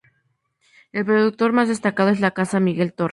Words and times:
El 0.93 1.05
productor 1.05 1.53
más 1.53 1.67
destacado 1.67 2.09
es 2.09 2.19
la 2.21 2.31
casa 2.31 2.59
Miguel 2.59 2.91
Torres. 2.95 3.09